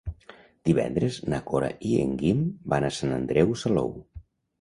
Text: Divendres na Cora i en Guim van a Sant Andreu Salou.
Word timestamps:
Divendres 0.69 1.19
na 1.33 1.41
Cora 1.51 1.69
i 1.89 1.91
en 2.03 2.15
Guim 2.21 2.39
van 2.75 2.87
a 2.87 2.91
Sant 3.01 3.13
Andreu 3.19 3.53
Salou. 3.65 3.93